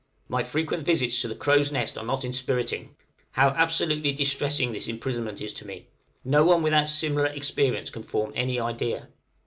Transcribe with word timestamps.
My 0.27 0.41
frequent 0.41 0.83
visits 0.83 1.21
to 1.21 1.27
the 1.27 1.35
crow's 1.35 1.71
nest 1.71 1.95
are 1.95 2.03
not 2.03 2.25
inspiriting: 2.25 2.95
how 3.33 3.49
absolutely 3.49 4.11
distressing 4.11 4.71
this 4.73 4.87
imprisonment 4.87 5.41
is 5.41 5.53
to 5.53 5.67
me, 5.67 5.89
no 6.25 6.43
one 6.43 6.63
without 6.63 6.89
similar 6.89 7.27
experience 7.27 7.91
can 7.91 8.01
form 8.01 8.31
any 8.35 8.59
idea. 8.59 9.09